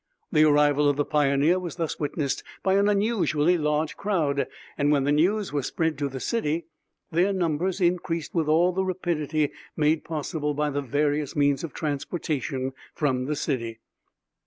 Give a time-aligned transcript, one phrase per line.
[0.31, 5.03] The arrival of the Pioneer was thus witnessed by an unusually large crowd, and, when
[5.03, 6.65] the news was spread to the city,
[7.11, 12.73] their numbers increased with all the rapidity made possible by the various means of transportation
[12.95, 13.77] from the city.